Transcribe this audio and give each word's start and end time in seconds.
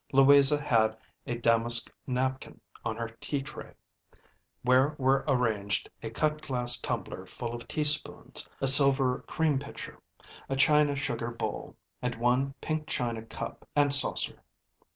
Louisa 0.11 0.59
had 0.59 0.97
a 1.27 1.37
damask 1.37 1.91
napkin 2.07 2.59
on 2.83 2.95
her 2.95 3.07
tea 3.21 3.43
tray, 3.43 3.71
where 4.63 4.95
were 4.97 5.23
arranged 5.27 5.87
a 6.01 6.09
cut 6.09 6.41
glass 6.41 6.77
tumbler 6.79 7.27
full 7.27 7.53
of 7.53 7.67
teaspoons, 7.67 8.49
a 8.59 8.65
silver 8.65 9.19
cream 9.27 9.59
pitcher, 9.59 10.01
a 10.49 10.55
china 10.55 10.95
sugar 10.95 11.29
bowl, 11.29 11.75
and 12.01 12.15
one 12.15 12.51
pink 12.61 12.87
china 12.87 13.21
cup 13.21 13.69
and 13.75 13.93
saucer. 13.93 14.41